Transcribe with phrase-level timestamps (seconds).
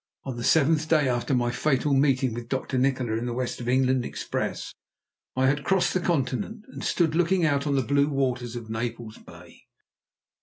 [0.23, 2.79] on the seventh day after my fatal meeting with Dr.
[2.79, 4.73] Nikola in the West of England express,
[5.35, 9.19] I had crossed the Continent, and stood looking out on the blue waters of Naples
[9.19, 9.67] Bay.